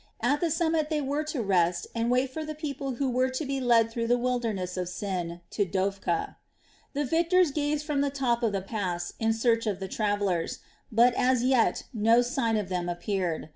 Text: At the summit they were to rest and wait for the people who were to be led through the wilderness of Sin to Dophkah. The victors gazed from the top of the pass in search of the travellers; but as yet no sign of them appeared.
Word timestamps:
At 0.19 0.41
the 0.41 0.49
summit 0.49 0.89
they 0.89 0.99
were 0.99 1.23
to 1.25 1.43
rest 1.43 1.85
and 1.93 2.09
wait 2.09 2.31
for 2.31 2.43
the 2.43 2.55
people 2.55 2.95
who 2.95 3.07
were 3.07 3.29
to 3.29 3.45
be 3.45 3.59
led 3.61 3.91
through 3.91 4.07
the 4.07 4.17
wilderness 4.17 4.75
of 4.75 4.89
Sin 4.89 5.41
to 5.51 5.63
Dophkah. 5.63 6.37
The 6.93 7.05
victors 7.05 7.51
gazed 7.51 7.85
from 7.85 8.01
the 8.01 8.09
top 8.09 8.41
of 8.41 8.51
the 8.51 8.63
pass 8.63 9.13
in 9.19 9.31
search 9.31 9.67
of 9.67 9.79
the 9.79 9.87
travellers; 9.87 10.57
but 10.91 11.13
as 11.13 11.43
yet 11.43 11.83
no 11.93 12.23
sign 12.23 12.57
of 12.57 12.67
them 12.67 12.89
appeared. 12.89 13.49